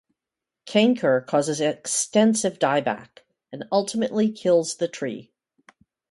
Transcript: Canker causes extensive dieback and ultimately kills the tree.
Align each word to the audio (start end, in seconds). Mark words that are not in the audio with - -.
Canker 0.65 1.21
causes 1.27 1.61
extensive 1.61 2.57
dieback 2.57 3.19
and 3.51 3.65
ultimately 3.71 4.31
kills 4.31 4.77
the 4.77 4.87
tree. 4.87 5.31